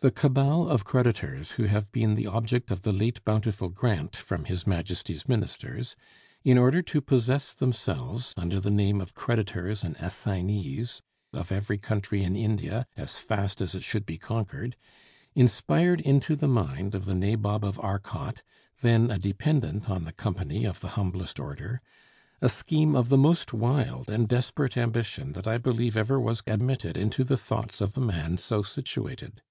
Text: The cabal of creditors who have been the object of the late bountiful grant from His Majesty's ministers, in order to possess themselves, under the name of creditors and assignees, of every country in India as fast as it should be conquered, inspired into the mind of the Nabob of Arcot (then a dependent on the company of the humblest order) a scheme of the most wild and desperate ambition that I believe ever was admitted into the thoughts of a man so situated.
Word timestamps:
The 0.00 0.12
cabal 0.12 0.68
of 0.68 0.84
creditors 0.84 1.50
who 1.58 1.64
have 1.64 1.90
been 1.90 2.14
the 2.14 2.28
object 2.28 2.70
of 2.70 2.82
the 2.82 2.92
late 2.92 3.18
bountiful 3.24 3.68
grant 3.68 4.14
from 4.14 4.44
His 4.44 4.64
Majesty's 4.64 5.28
ministers, 5.28 5.96
in 6.44 6.56
order 6.56 6.82
to 6.82 7.00
possess 7.00 7.52
themselves, 7.52 8.32
under 8.36 8.60
the 8.60 8.70
name 8.70 9.00
of 9.00 9.16
creditors 9.16 9.82
and 9.82 9.96
assignees, 9.96 11.02
of 11.32 11.50
every 11.50 11.78
country 11.78 12.22
in 12.22 12.36
India 12.36 12.86
as 12.96 13.18
fast 13.18 13.60
as 13.60 13.74
it 13.74 13.82
should 13.82 14.06
be 14.06 14.18
conquered, 14.18 14.76
inspired 15.34 16.00
into 16.02 16.36
the 16.36 16.46
mind 16.46 16.94
of 16.94 17.04
the 17.04 17.14
Nabob 17.16 17.64
of 17.64 17.80
Arcot 17.80 18.44
(then 18.82 19.10
a 19.10 19.18
dependent 19.18 19.90
on 19.90 20.04
the 20.04 20.12
company 20.12 20.64
of 20.64 20.78
the 20.78 20.90
humblest 20.90 21.40
order) 21.40 21.80
a 22.40 22.48
scheme 22.48 22.94
of 22.94 23.08
the 23.08 23.18
most 23.18 23.52
wild 23.52 24.08
and 24.08 24.28
desperate 24.28 24.76
ambition 24.76 25.32
that 25.32 25.48
I 25.48 25.58
believe 25.58 25.96
ever 25.96 26.20
was 26.20 26.40
admitted 26.46 26.96
into 26.96 27.24
the 27.24 27.36
thoughts 27.36 27.80
of 27.80 27.96
a 27.96 28.00
man 28.00 28.38
so 28.38 28.62
situated. 28.62 29.42